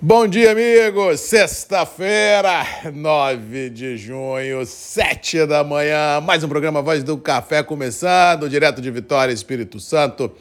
Bom 0.00 0.26
dia, 0.26 0.50
amigos! 0.50 1.20
Sexta-feira, 1.20 2.66
9 2.92 3.70
de 3.70 3.96
junho, 3.96 4.66
7 4.66 5.46
da 5.46 5.62
manhã. 5.62 6.20
Mais 6.20 6.42
um 6.42 6.48
programa 6.48 6.82
Voz 6.82 7.02
do 7.02 7.16
Café 7.16 7.62
começando, 7.62 8.50
direto 8.50 8.82
de 8.82 8.90
Vitória, 8.90 9.32
Espírito 9.32 9.78
Santo 9.78 10.32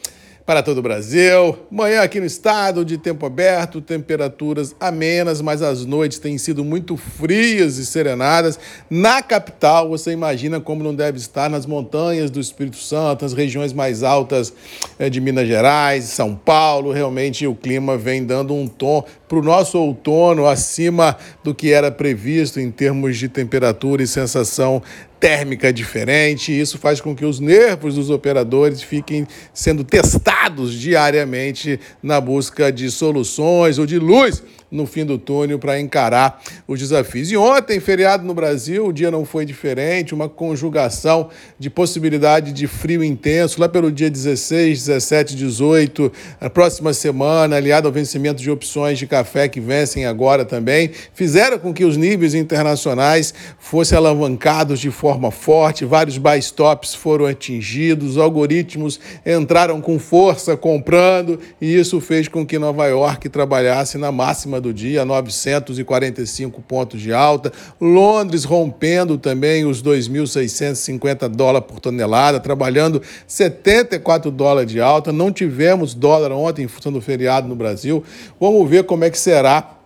para 0.46 0.62
todo 0.62 0.80
o 0.80 0.82
Brasil. 0.82 1.58
Manhã 1.72 2.02
aqui 2.02 2.20
no 2.20 2.26
estado, 2.26 2.84
de 2.84 2.98
tempo 2.98 3.26
aberto, 3.26 3.80
temperaturas 3.80 4.76
amenas, 4.80 5.42
mas 5.42 5.62
as 5.62 5.86
noites 5.86 6.20
têm 6.20 6.38
sido 6.38 6.66
muito 6.66 6.98
frias 6.98 7.78
e 7.78 7.86
serenadas. 7.86 8.60
Na 8.90 9.22
capital, 9.22 9.90
você 9.90 10.12
imagina 10.12 10.60
como 10.60 10.84
não 10.84 10.94
deve 10.94 11.18
estar 11.18 11.50
nas 11.50 11.66
montanhas 11.66 12.30
do 12.30 12.40
Espírito 12.40 12.78
Santo, 12.78 13.24
nas 13.24 13.34
regiões 13.34 13.72
mais 13.72 14.04
altas 14.04 14.54
eh, 15.00 15.10
de 15.10 15.22
Minas 15.22 15.48
Gerais, 15.48 16.06
São 16.06 16.36
Paulo. 16.36 16.92
Realmente 16.92 17.48
o 17.48 17.56
clima 17.56 17.98
vem 17.98 18.26
dando 18.26 18.54
um 18.54 18.68
tom 18.68 19.04
para 19.30 19.40
o 19.40 19.42
nosso 19.42 19.80
outono 19.80 20.46
acima 20.46 21.18
do 21.44 21.56
que 21.56 21.72
era 21.72 21.90
previsto 21.90 22.60
em 22.60 22.70
termos 22.70 23.18
de 23.18 23.30
temperatura 23.30 24.04
e 24.04 24.08
sensação 24.08 24.84
térmica 25.20 25.72
diferente. 25.72 26.52
Isso 26.52 26.78
faz 26.78 27.00
com 27.00 27.16
que 27.16 27.26
os 27.26 27.40
nervos 27.40 27.96
dos 27.96 28.10
operadores 28.10 28.84
fiquem 28.84 29.26
sendo 29.54 29.84
testados 29.84 30.33
diariamente 30.74 31.80
na 32.02 32.20
busca 32.20 32.72
de 32.72 32.90
soluções 32.90 33.78
ou 33.78 33.86
de 33.86 34.00
luz 34.00 34.44
no 34.74 34.88
fim 34.88 35.06
do 35.06 35.18
túnel 35.18 35.60
para 35.60 35.80
encarar 35.80 36.42
os 36.68 36.80
desafios. 36.80 37.32
E 37.32 37.38
ontem, 37.38 37.80
feriado 37.80 38.26
no 38.26 38.34
Brasil, 38.34 38.88
o 38.88 38.92
dia 38.92 39.12
não 39.12 39.24
foi 39.24 39.46
diferente, 39.46 40.14
uma 40.14 40.28
conjugação 40.28 41.30
de 41.60 41.70
possibilidade 41.70 42.52
de 42.52 42.66
frio 42.66 43.04
intenso 43.04 43.62
lá 43.62 43.70
pelo 43.70 43.92
dia 43.92 44.10
16, 44.10 44.80
17, 44.80 45.36
18, 45.36 46.12
a 46.42 46.50
próxima 46.50 46.92
semana, 46.94 47.56
aliado 47.56 47.88
ao 47.88 47.94
vencimento 47.94 48.42
de 48.42 48.50
opções 48.50 48.98
de 48.98 49.06
café 49.06 49.48
que 49.48 49.60
vencem 49.60 50.06
agora 50.06 50.44
também, 50.44 50.90
fizeram 51.14 51.60
com 51.60 51.72
que 51.72 51.86
os 51.86 51.96
níveis 51.96 52.34
internacionais 52.34 53.34
fossem 53.60 53.98
alavancados 53.98 54.80
de 54.80 54.90
forma 54.90 55.30
forte, 55.30 55.86
vários 55.86 56.18
buy 56.18 56.40
stops 56.40 56.96
foram 56.96 57.28
atingidos, 57.28 58.12
os 58.12 58.18
algoritmos 58.18 59.00
entraram 59.24 59.80
com 59.80 60.00
força 60.00 60.58
comprando, 60.58 61.40
e 61.62 61.76
isso 61.76 62.02
fez 62.02 62.28
com 62.28 62.44
que 62.46 62.58
Nova 62.58 62.88
York 62.88 63.30
trabalhasse 63.30 63.98
na 63.98 64.12
máxima 64.12 64.63
do 64.64 64.74
dia, 64.74 65.06
945 65.06 66.62
pontos 66.62 67.00
de 67.00 67.14
alta. 67.14 67.52
Londres 67.80 68.44
rompendo 68.44 69.18
também 69.18 69.66
os 69.66 69.84
2.650 69.84 71.28
dólares 71.30 71.68
por 71.68 71.80
tonelada, 71.80 72.40
trabalhando 72.40 73.02
74 73.28 74.32
dólares 74.32 74.72
de 74.72 74.82
alta. 74.82 75.12
Não 75.12 75.32
tivemos 75.32 75.94
dólar 75.94 76.32
ontem 76.32 76.64
em 76.64 76.68
função 76.68 76.92
do 76.92 77.02
feriado 77.02 77.48
no 77.48 77.56
Brasil. 77.56 78.04
Vamos 78.40 78.68
ver 78.68 78.86
como 78.86 79.04
é 79.04 79.10
que 79.10 79.18
será 79.20 79.83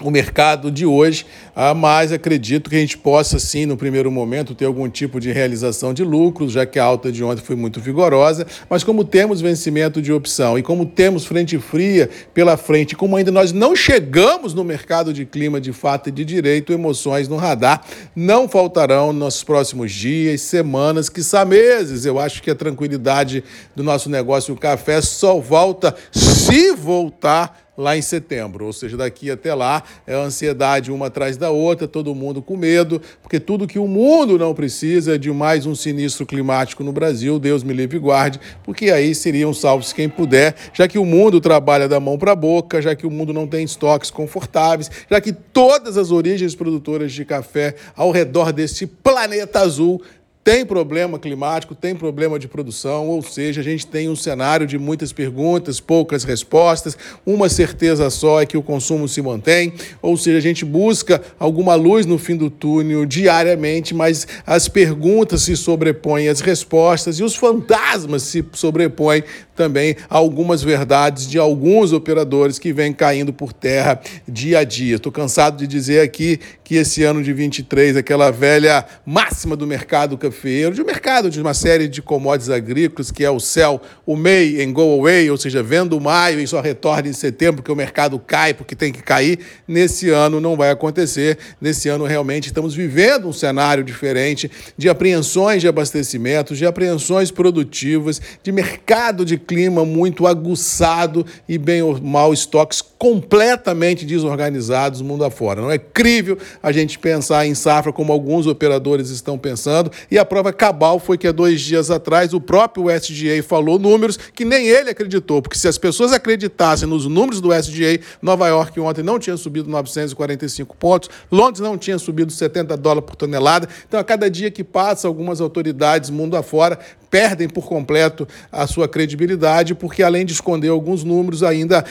o 0.00 0.10
mercado 0.10 0.70
de 0.70 0.84
hoje, 0.86 1.26
ah, 1.54 1.74
mas 1.74 2.12
acredito 2.12 2.68
que 2.68 2.76
a 2.76 2.80
gente 2.80 2.98
possa, 2.98 3.38
sim, 3.38 3.66
no 3.66 3.76
primeiro 3.76 4.10
momento, 4.10 4.54
ter 4.54 4.64
algum 4.64 4.88
tipo 4.88 5.20
de 5.20 5.30
realização 5.32 5.94
de 5.94 6.02
lucros, 6.02 6.52
já 6.52 6.66
que 6.66 6.78
a 6.78 6.84
alta 6.84 7.12
de 7.12 7.22
ontem 7.22 7.42
foi 7.42 7.56
muito 7.56 7.80
vigorosa. 7.80 8.46
Mas 8.68 8.82
como 8.82 9.04
temos 9.04 9.40
vencimento 9.40 10.02
de 10.02 10.12
opção 10.12 10.58
e 10.58 10.62
como 10.62 10.86
temos 10.86 11.24
frente 11.24 11.58
fria 11.58 12.10
pela 12.32 12.56
frente, 12.56 12.96
como 12.96 13.16
ainda 13.16 13.30
nós 13.30 13.52
não 13.52 13.76
chegamos 13.76 14.54
no 14.54 14.64
mercado 14.64 15.12
de 15.12 15.24
clima 15.24 15.60
de 15.60 15.72
fato 15.72 16.08
e 16.08 16.12
de 16.12 16.24
direito, 16.24 16.72
emoções 16.72 17.28
no 17.28 17.36
radar 17.36 17.84
não 18.14 18.48
faltarão 18.48 19.12
nos 19.12 19.42
próximos 19.42 19.92
dias, 19.92 20.40
semanas, 20.40 21.08
quiçá 21.08 21.44
meses. 21.44 22.04
Eu 22.04 22.18
acho 22.18 22.42
que 22.42 22.50
a 22.50 22.54
tranquilidade 22.54 23.44
do 23.74 23.82
nosso 23.82 24.08
negócio 24.08 24.54
o 24.54 24.58
café 24.58 25.00
só 25.00 25.38
volta 25.38 25.94
se 26.12 26.72
voltar 26.72 27.63
lá 27.76 27.96
em 27.96 28.02
setembro. 28.02 28.66
Ou 28.66 28.72
seja, 28.72 28.96
daqui 28.96 29.30
até 29.30 29.54
lá 29.54 29.82
é 30.06 30.14
a 30.14 30.18
ansiedade 30.18 30.92
uma 30.92 31.06
atrás 31.06 31.36
da 31.36 31.50
outra, 31.50 31.86
todo 31.86 32.14
mundo 32.14 32.40
com 32.40 32.56
medo, 32.56 33.00
porque 33.22 33.40
tudo 33.40 33.66
que 33.66 33.78
o 33.78 33.86
mundo 33.86 34.38
não 34.38 34.54
precisa 34.54 35.14
é 35.14 35.18
de 35.18 35.30
mais 35.30 35.66
um 35.66 35.74
sinistro 35.74 36.26
climático 36.26 36.82
no 36.84 36.92
Brasil, 36.92 37.38
Deus 37.38 37.62
me 37.62 37.72
livre 37.72 37.96
e 37.96 38.00
guarde, 38.00 38.40
porque 38.62 38.90
aí 38.90 39.14
seriam 39.14 39.52
salvos 39.52 39.92
quem 39.92 40.08
puder, 40.08 40.54
já 40.72 40.86
que 40.86 40.98
o 40.98 41.04
mundo 41.04 41.40
trabalha 41.40 41.88
da 41.88 42.00
mão 42.00 42.18
para 42.18 42.32
a 42.32 42.36
boca, 42.36 42.80
já 42.80 42.94
que 42.94 43.06
o 43.06 43.10
mundo 43.10 43.32
não 43.32 43.46
tem 43.46 43.64
estoques 43.64 44.10
confortáveis, 44.10 44.90
já 45.10 45.20
que 45.20 45.32
todas 45.32 45.96
as 45.96 46.10
origens 46.10 46.54
produtoras 46.54 47.12
de 47.12 47.24
café 47.24 47.74
ao 47.96 48.10
redor 48.10 48.52
deste 48.52 48.86
planeta 48.86 49.60
azul 49.60 50.00
tem 50.44 50.66
problema 50.66 51.18
climático, 51.18 51.74
tem 51.74 51.96
problema 51.96 52.38
de 52.38 52.46
produção, 52.46 53.08
ou 53.08 53.22
seja, 53.22 53.62
a 53.62 53.64
gente 53.64 53.86
tem 53.86 54.10
um 54.10 54.14
cenário 54.14 54.66
de 54.66 54.78
muitas 54.78 55.10
perguntas, 55.10 55.80
poucas 55.80 56.22
respostas. 56.22 56.98
Uma 57.24 57.48
certeza 57.48 58.10
só 58.10 58.42
é 58.42 58.46
que 58.46 58.58
o 58.58 58.62
consumo 58.62 59.08
se 59.08 59.22
mantém, 59.22 59.72
ou 60.02 60.18
seja, 60.18 60.36
a 60.36 60.42
gente 60.42 60.62
busca 60.62 61.22
alguma 61.38 61.74
luz 61.74 62.04
no 62.04 62.18
fim 62.18 62.36
do 62.36 62.50
túnel 62.50 63.06
diariamente, 63.06 63.94
mas 63.94 64.28
as 64.46 64.68
perguntas 64.68 65.40
se 65.40 65.56
sobrepõem 65.56 66.28
às 66.28 66.40
respostas 66.40 67.18
e 67.18 67.22
os 67.22 67.34
fantasmas 67.34 68.24
se 68.24 68.44
sobrepõem 68.52 69.24
também 69.56 69.96
a 70.10 70.16
algumas 70.18 70.62
verdades 70.62 71.26
de 71.26 71.38
alguns 71.38 71.92
operadores 71.92 72.58
que 72.58 72.72
vêm 72.72 72.92
caindo 72.92 73.32
por 73.32 73.52
terra 73.52 74.00
dia 74.28 74.58
a 74.58 74.64
dia. 74.64 74.96
Estou 74.96 75.12
cansado 75.12 75.56
de 75.56 75.66
dizer 75.66 76.00
aqui 76.00 76.38
que 76.62 76.74
esse 76.74 77.02
ano 77.02 77.22
de 77.22 77.32
23, 77.32 77.96
aquela 77.96 78.30
velha 78.30 78.84
máxima 79.06 79.56
do 79.56 79.66
mercado 79.66 80.18
cafeeiro, 80.34 80.74
de 80.74 80.82
um 80.82 80.84
mercado 80.84 81.30
de 81.30 81.40
uma 81.40 81.54
série 81.54 81.86
de 81.86 82.02
commodities 82.02 82.50
agrícolas, 82.50 83.10
que 83.10 83.24
é 83.24 83.30
o 83.30 83.38
céu, 83.38 83.80
o 84.04 84.16
May 84.16 84.62
and 84.62 84.72
go 84.72 84.82
away, 84.82 85.30
ou 85.30 85.36
seja, 85.36 85.62
vendo 85.62 85.98
maio 86.00 86.40
e 86.40 86.46
só 86.46 86.60
retorna 86.60 87.08
em 87.08 87.12
setembro, 87.12 87.56
porque 87.62 87.70
o 87.70 87.76
mercado 87.76 88.18
cai 88.18 88.52
porque 88.52 88.74
tem 88.74 88.92
que 88.92 89.02
cair, 89.02 89.38
nesse 89.66 90.10
ano 90.10 90.40
não 90.40 90.56
vai 90.56 90.70
acontecer. 90.70 91.38
Nesse 91.60 91.88
ano 91.88 92.04
realmente 92.04 92.46
estamos 92.46 92.74
vivendo 92.74 93.28
um 93.28 93.32
cenário 93.32 93.84
diferente 93.84 94.50
de 94.76 94.88
apreensões 94.88 95.62
de 95.62 95.68
abastecimento, 95.68 96.54
de 96.54 96.66
apreensões 96.66 97.30
produtivas, 97.30 98.20
de 98.42 98.50
mercado 98.50 99.24
de 99.24 99.38
clima 99.38 99.84
muito 99.84 100.26
aguçado 100.26 101.24
e 101.48 101.56
bem 101.56 101.82
ou 101.82 102.00
mal 102.00 102.32
estoques 102.32 102.82
completamente 102.82 104.04
desorganizados 104.04 105.00
mundo 105.00 105.24
afora. 105.24 105.60
Não 105.60 105.70
é 105.70 105.78
crível 105.78 106.38
a 106.62 106.72
gente 106.72 106.98
pensar 106.98 107.46
em 107.46 107.54
safra 107.54 107.92
como 107.92 108.12
alguns 108.12 108.46
operadores 108.46 109.10
estão 109.10 109.38
pensando 109.38 109.90
e 110.10 110.18
a 110.18 110.23
prova 110.24 110.52
cabal 110.52 110.98
foi 110.98 111.18
que 111.18 111.26
há 111.26 111.32
dois 111.32 111.60
dias 111.60 111.90
atrás 111.90 112.32
o 112.32 112.40
próprio 112.40 112.86
SGA 112.90 113.42
falou 113.42 113.78
números 113.78 114.16
que 114.16 114.44
nem 114.44 114.66
ele 114.66 114.90
acreditou, 114.90 115.42
porque 115.42 115.58
se 115.58 115.68
as 115.68 115.78
pessoas 115.78 116.12
acreditassem 116.12 116.88
nos 116.88 117.06
números 117.06 117.40
do 117.40 117.52
SGA, 117.52 118.00
Nova 118.22 118.48
York 118.48 118.78
ontem 118.80 119.02
não 119.02 119.18
tinha 119.18 119.36
subido 119.36 119.68
945 119.68 120.76
pontos, 120.76 121.10
Londres 121.30 121.60
não 121.60 121.76
tinha 121.76 121.98
subido 121.98 122.32
70 122.32 122.76
dólares 122.76 123.04
por 123.06 123.16
tonelada. 123.16 123.68
Então, 123.86 124.00
a 124.00 124.04
cada 124.04 124.30
dia 124.30 124.50
que 124.50 124.64
passa, 124.64 125.08
algumas 125.08 125.40
autoridades 125.40 126.10
mundo 126.10 126.36
afora 126.36 126.78
perdem 127.10 127.48
por 127.48 127.66
completo 127.66 128.26
a 128.50 128.66
sua 128.66 128.88
credibilidade, 128.88 129.74
porque 129.74 130.02
além 130.02 130.26
de 130.26 130.32
esconder 130.32 130.68
alguns 130.68 131.04
números, 131.04 131.44
ainda 131.44 131.84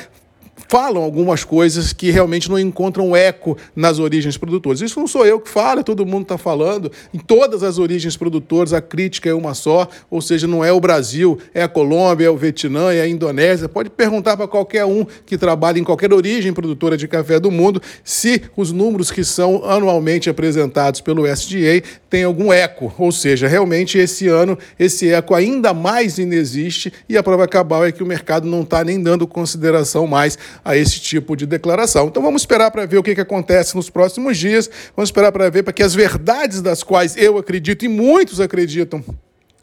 falam 0.68 1.04
algumas 1.04 1.44
coisas 1.44 1.94
que 1.94 2.12
realmente 2.12 2.50
não 2.50 2.60
encontram 2.60 3.16
eco 3.16 3.58
nas 3.76 4.00
origens 4.00 4.38
produtoras. 4.38 4.82
Isso 4.82 5.00
não 5.00 5.08
sou 5.08 5.26
eu 5.26 5.40
que 5.40 5.50
falo, 5.50 5.84
todo 5.84 6.06
mundo 6.06 6.24
está 6.24 6.38
falando. 6.38 6.92
Em 7.14 7.20
todas 7.20 7.64
as 7.64 7.78
origens 7.78 8.18
produtoras, 8.18 8.74
a 8.74 8.82
crítica 8.82 9.30
é 9.30 9.34
uma 9.34 9.54
só, 9.54 9.88
ou 10.10 10.22
seja, 10.22 10.48
não 10.48 10.64
é 10.64 10.72
o 10.72 10.80
Brasil, 10.80 11.38
é 11.54 11.64
a 11.64 11.68
Colômbia, 11.68 12.26
é 12.26 12.30
o 12.30 12.38
Vietnã, 12.38 12.92
é 12.92 13.02
a 13.02 13.08
Indonésia. 13.08 13.70
Pode 13.70 13.90
perguntar 13.90 14.38
para 14.38 14.48
qualquer 14.48 14.86
um 14.86 15.06
que 15.26 15.38
trabalha 15.38 15.80
em 15.80 15.84
qualquer 15.84 16.14
origem 16.14 16.54
produtora 16.54 16.98
de 16.98 17.08
café 17.08 17.40
do 17.40 17.52
mundo 17.52 17.82
se 18.04 18.42
os 18.56 18.72
números 18.72 19.12
que 19.12 19.24
são 19.24 19.64
anualmente 19.66 20.30
apresentados 20.30 21.02
pelo 21.02 21.28
SDA 21.28 21.84
têm 22.10 22.24
algum 22.24 22.52
eco. 22.52 22.94
Ou 22.98 23.12
seja, 23.12 23.48
realmente 23.48 23.98
esse 23.98 24.28
ano 24.28 24.58
esse 24.80 25.12
eco 25.12 25.36
ainda 25.36 25.74
mais 25.74 26.18
inexiste 26.18 26.92
e 27.08 27.18
a 27.18 27.24
prova 27.24 27.48
cabal 27.48 27.86
é 27.86 27.92
que 27.92 28.04
o 28.04 28.06
mercado 28.06 28.48
não 28.48 28.62
está 28.62 28.84
nem 28.84 29.02
dando 29.02 29.28
consideração 29.28 30.08
mais 30.08 30.38
a 30.64 30.76
esse 30.76 31.00
tipo 31.00 31.36
de 31.36 31.46
declaração. 31.46 32.08
Então 32.08 32.22
vamos 32.22 32.42
esperar 32.42 32.72
para 32.72 32.86
ver 32.86 32.98
o 32.98 33.04
que, 33.04 33.16
que 33.16 33.22
acontece 33.22 33.76
nos 33.76 33.90
próximos 33.90 34.38
dias, 34.38 34.70
vamos 34.96 35.10
esperar 35.10 35.32
para 35.32 35.50
ver 35.50 35.64
para 35.64 35.74
que 35.74 35.84
as 35.84 35.94
verdades 35.94 36.62
das 36.62 36.84
quais 36.84 37.16
eu 37.18 37.38
acredito 37.38 37.86
e 37.86 37.88
muitos 37.88 38.40
acreditam 38.40 39.04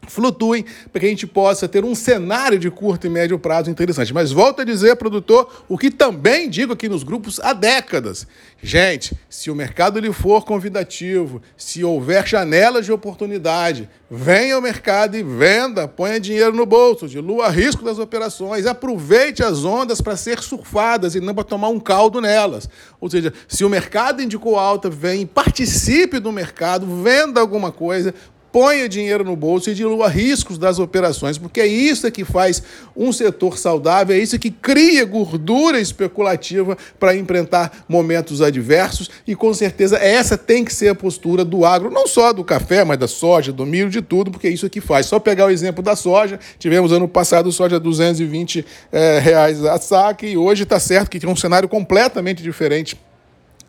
flutuem 0.07 0.65
para 0.91 0.99
que 0.99 1.05
a 1.05 1.09
gente 1.09 1.27
possa 1.27 1.67
ter 1.67 1.85
um 1.85 1.95
cenário 1.95 2.57
de 2.57 2.69
curto 2.69 3.07
e 3.07 3.09
médio 3.09 3.37
prazo 3.37 3.69
interessante. 3.69 4.13
Mas 4.13 4.31
volto 4.31 4.61
a 4.61 4.65
dizer, 4.65 4.95
produtor, 4.95 5.63
o 5.67 5.77
que 5.77 5.91
também 5.91 6.49
digo 6.49 6.73
aqui 6.73 6.89
nos 6.89 7.03
grupos 7.03 7.39
há 7.39 7.53
décadas. 7.53 8.27
Gente, 8.61 9.15
se 9.29 9.49
o 9.49 9.55
mercado 9.55 9.99
lhe 9.99 10.11
for 10.11 10.45
convidativo, 10.45 11.41
se 11.55 11.83
houver 11.83 12.27
janelas 12.27 12.85
de 12.85 12.91
oportunidade, 12.91 13.89
venha 14.09 14.55
ao 14.55 14.61
mercado 14.61 15.15
e 15.15 15.23
venda, 15.23 15.87
ponha 15.87 16.19
dinheiro 16.19 16.55
no 16.55 16.65
bolso, 16.65 17.07
dilua 17.07 17.49
risco 17.49 17.83
das 17.83 17.97
operações, 17.97 18.65
aproveite 18.65 19.43
as 19.43 19.63
ondas 19.63 20.01
para 20.01 20.17
ser 20.17 20.39
surfadas 20.39 21.15
e 21.15 21.19
não 21.19 21.33
para 21.33 21.43
tomar 21.43 21.69
um 21.69 21.79
caldo 21.79 22.19
nelas. 22.19 22.67
Ou 22.99 23.09
seja, 23.09 23.33
se 23.47 23.63
o 23.63 23.69
mercado 23.69 24.21
indicou 24.21 24.59
alta, 24.59 24.89
vem, 24.89 25.25
participe 25.25 26.19
do 26.19 26.31
mercado, 26.31 26.85
venda 27.01 27.39
alguma 27.39 27.71
coisa, 27.71 28.13
ponha 28.51 28.87
dinheiro 28.89 29.23
no 29.23 29.35
bolso 29.35 29.69
e 29.69 29.73
dilua 29.73 30.07
riscos 30.09 30.57
das 30.57 30.77
operações, 30.77 31.37
porque 31.37 31.61
é 31.61 31.67
isso 31.67 32.11
que 32.11 32.25
faz 32.25 32.61
um 32.95 33.11
setor 33.13 33.57
saudável, 33.57 34.15
é 34.15 34.19
isso 34.19 34.37
que 34.37 34.51
cria 34.51 35.05
gordura 35.05 35.79
especulativa 35.79 36.77
para 36.99 37.15
enfrentar 37.15 37.85
momentos 37.87 38.41
adversos 38.41 39.09
e 39.25 39.35
com 39.35 39.53
certeza 39.53 39.97
essa 39.97 40.37
tem 40.37 40.65
que 40.65 40.73
ser 40.73 40.89
a 40.89 40.95
postura 40.95 41.45
do 41.45 41.65
agro, 41.65 41.89
não 41.89 42.07
só 42.07 42.33
do 42.33 42.43
café, 42.43 42.83
mas 42.83 42.97
da 42.97 43.07
soja, 43.07 43.51
do 43.51 43.65
milho, 43.65 43.89
de 43.89 44.01
tudo, 44.01 44.31
porque 44.31 44.47
é 44.47 44.51
isso 44.51 44.69
que 44.69 44.81
faz. 44.81 45.05
Só 45.05 45.19
pegar 45.19 45.45
o 45.45 45.49
exemplo 45.49 45.81
da 45.81 45.95
soja, 45.95 46.39
tivemos 46.59 46.91
ano 46.91 47.07
passado 47.07 47.51
soja 47.51 47.79
220 47.79 48.65
é, 48.91 49.19
reais 49.19 49.63
a 49.63 49.77
saque 49.77 50.27
e 50.27 50.37
hoje 50.37 50.63
está 50.63 50.79
certo 50.79 51.09
que 51.09 51.19
tem 51.19 51.29
um 51.29 51.35
cenário 51.35 51.69
completamente 51.69 52.43
diferente 52.43 52.99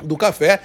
do 0.03 0.17
café 0.17 0.61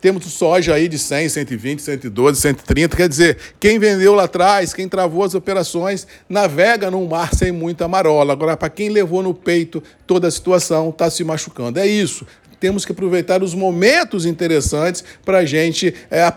temos 0.00 0.24
soja 0.26 0.74
aí 0.74 0.88
de 0.88 0.98
100, 0.98 1.28
120, 1.28 1.80
112, 1.80 2.40
130. 2.40 2.96
Quer 2.96 3.08
dizer, 3.08 3.38
quem 3.58 3.78
vendeu 3.78 4.14
lá 4.14 4.24
atrás, 4.24 4.72
quem 4.72 4.88
travou 4.88 5.24
as 5.24 5.34
operações, 5.34 6.06
navega 6.28 6.90
num 6.90 7.06
mar 7.06 7.34
sem 7.34 7.52
muita 7.52 7.88
marola. 7.88 8.32
Agora, 8.32 8.56
para 8.56 8.70
quem 8.70 8.88
levou 8.88 9.22
no 9.22 9.34
peito 9.34 9.82
toda 10.06 10.28
a 10.28 10.30
situação, 10.30 10.90
está 10.90 11.10
se 11.10 11.24
machucando. 11.24 11.78
É 11.78 11.86
isso. 11.86 12.26
Temos 12.60 12.84
que 12.84 12.92
aproveitar 12.92 13.42
os 13.42 13.54
momentos 13.54 14.26
interessantes 14.26 15.04
para 15.24 15.38
a 15.38 15.44
gente 15.44 15.94
é, 16.10 16.32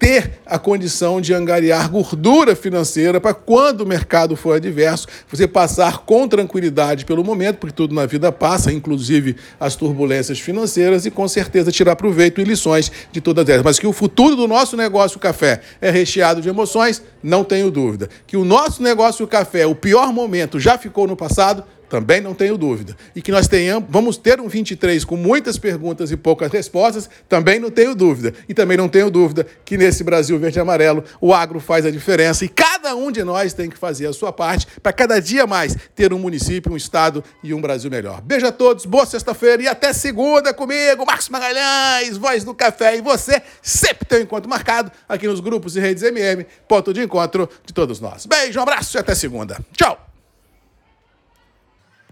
ter 0.00 0.40
a 0.46 0.58
condição 0.58 1.20
de 1.20 1.34
angariar 1.34 1.90
gordura 1.90 2.56
financeira 2.56 3.20
para 3.20 3.34
quando 3.34 3.82
o 3.82 3.86
mercado 3.86 4.34
for 4.34 4.56
adverso, 4.56 5.06
você 5.28 5.46
passar 5.46 5.98
com 5.98 6.26
tranquilidade 6.26 7.04
pelo 7.04 7.22
momento, 7.22 7.58
porque 7.58 7.76
tudo 7.76 7.94
na 7.94 8.06
vida 8.06 8.32
passa, 8.32 8.72
inclusive 8.72 9.36
as 9.60 9.76
turbulências 9.76 10.40
financeiras, 10.40 11.04
e 11.04 11.10
com 11.10 11.28
certeza 11.28 11.70
tirar 11.70 11.96
proveito 11.96 12.40
e 12.40 12.44
lições 12.44 12.90
de 13.12 13.20
todas 13.20 13.46
elas. 13.46 13.62
Mas 13.62 13.78
que 13.78 13.86
o 13.86 13.92
futuro 13.92 14.34
do 14.34 14.48
nosso 14.48 14.74
negócio 14.74 15.20
café 15.20 15.60
é 15.82 15.90
recheado 15.90 16.40
de 16.40 16.48
emoções, 16.48 17.02
não 17.22 17.44
tenho 17.44 17.70
dúvida. 17.70 18.08
Que 18.26 18.38
o 18.38 18.44
nosso 18.44 18.82
negócio 18.82 19.26
café, 19.26 19.66
o 19.66 19.74
pior 19.74 20.14
momento 20.14 20.58
já 20.58 20.78
ficou 20.78 21.06
no 21.06 21.14
passado, 21.14 21.62
também 21.90 22.20
não 22.20 22.34
tenho 22.34 22.56
dúvida. 22.56 22.96
E 23.14 23.20
que 23.20 23.32
nós 23.32 23.48
tenhamos, 23.48 23.88
vamos 23.90 24.16
ter 24.16 24.40
um 24.40 24.48
23 24.48 25.04
com 25.04 25.16
muitas 25.16 25.58
perguntas 25.58 26.12
e 26.12 26.16
poucas 26.16 26.50
respostas, 26.52 27.10
também 27.28 27.58
não 27.58 27.70
tenho 27.70 27.96
dúvida. 27.96 28.32
E 28.48 28.54
também 28.54 28.78
não 28.78 28.88
tenho 28.88 29.10
dúvida 29.10 29.44
que 29.64 29.76
nesse 29.76 30.04
Brasil 30.04 30.38
verde 30.38 30.58
e 30.58 30.62
amarelo 30.62 31.04
o 31.20 31.34
agro 31.34 31.58
faz 31.58 31.84
a 31.84 31.90
diferença 31.90 32.44
e 32.44 32.48
cada 32.48 32.94
um 32.94 33.10
de 33.10 33.24
nós 33.24 33.52
tem 33.52 33.68
que 33.68 33.76
fazer 33.76 34.06
a 34.06 34.12
sua 34.12 34.32
parte 34.32 34.68
para 34.80 34.92
cada 34.92 35.20
dia 35.20 35.46
mais 35.46 35.76
ter 35.94 36.12
um 36.12 36.18
município, 36.18 36.72
um 36.72 36.76
estado 36.76 37.24
e 37.42 37.52
um 37.52 37.60
Brasil 37.60 37.90
melhor. 37.90 38.20
Beijo 38.20 38.46
a 38.46 38.52
todos, 38.52 38.86
boa 38.86 39.04
sexta-feira 39.04 39.62
e 39.62 39.66
até 39.66 39.92
segunda 39.92 40.54
comigo, 40.54 41.04
Marcos 41.04 41.28
Magalhães, 41.28 42.16
voz 42.16 42.44
do 42.44 42.54
café 42.54 42.96
e 42.96 43.00
você 43.00 43.42
sempre 43.60 44.06
tem 44.06 44.20
um 44.20 44.22
encontro 44.22 44.48
marcado 44.48 44.92
aqui 45.08 45.26
nos 45.26 45.40
grupos 45.40 45.74
e 45.74 45.80
redes 45.80 46.04
MM, 46.04 46.46
ponto 46.68 46.94
de 46.94 47.02
encontro 47.02 47.48
de 47.66 47.74
todos 47.74 48.00
nós. 48.00 48.26
Beijo, 48.26 48.60
um 48.60 48.62
abraço 48.62 48.96
e 48.96 49.00
até 49.00 49.14
segunda. 49.14 49.58
Tchau! 49.76 50.09